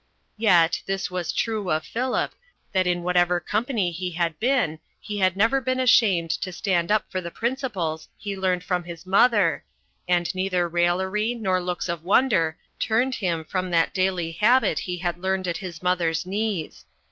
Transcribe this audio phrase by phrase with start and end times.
[0.39, 2.33] Yet, this was true of Philip,
[2.71, 7.05] that in whatever company he had been he had never been ashamed to stand up
[7.11, 9.63] for the principles he learned from his mother,
[10.07, 15.19] and neither raillery nor looks of wonder turned him from that daily habit he had
[15.19, 16.83] learned at his mother's knees.